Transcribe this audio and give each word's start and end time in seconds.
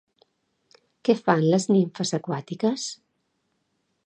Què 1.09 1.15
fan 1.19 1.45
les 1.51 1.69
nimfes 1.75 2.15
aquàtiques? 2.21 2.89